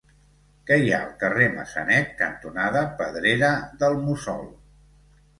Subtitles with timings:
[0.67, 3.51] Què hi ha al carrer Massanet cantonada Pedrera
[3.83, 4.41] del Mussol?